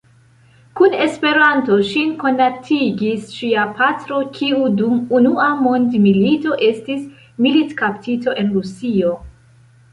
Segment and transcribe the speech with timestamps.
[0.79, 7.07] Kun Esperanto ŝin konatigis ŝia patro, kiu dum Unua mondmilito estis
[7.47, 9.17] militkaptito en Rusio.